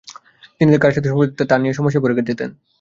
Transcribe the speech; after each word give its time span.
তিনি 0.57 0.69
কার 0.77 0.93
সাথে 0.93 1.09
সময় 1.09 1.27
পার 1.29 1.37
করবেন 1.37 1.49
তা 1.49 1.55
নিয়ে 1.57 1.77
সমস্যায় 1.77 2.03
পড়ে 2.03 2.27
যেতেন। 2.29 2.49